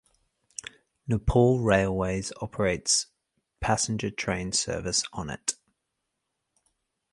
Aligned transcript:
Nepal 1.07 1.59
Railways 1.59 2.33
operates 2.41 3.05
passenger 3.59 4.09
train 4.09 4.51
service 4.51 5.03
on 5.13 5.29
it. 5.29 5.53